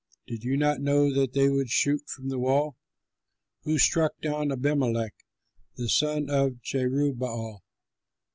[0.25, 2.75] Did you not know that they would shoot from the wall?
[3.65, 5.13] Who struck down Abimelech
[5.75, 7.59] the son of Jerubbaal?